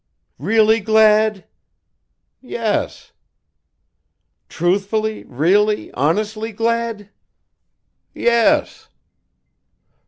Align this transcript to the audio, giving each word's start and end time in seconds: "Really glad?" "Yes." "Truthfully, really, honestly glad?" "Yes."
"Really 0.39 0.79
glad?" 0.79 1.45
"Yes." 2.41 3.11
"Truthfully, 4.49 5.23
really, 5.27 5.91
honestly 5.91 6.51
glad?" 6.51 7.09
"Yes." 8.11 8.89